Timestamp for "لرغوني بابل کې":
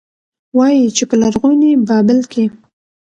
1.21-2.43